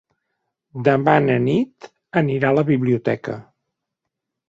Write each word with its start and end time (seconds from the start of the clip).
Demà 0.87 1.13
na 1.27 1.35
Nit 1.45 1.87
anirà 2.25 2.53
a 2.53 2.59
la 2.63 2.67
biblioteca. 2.73 3.41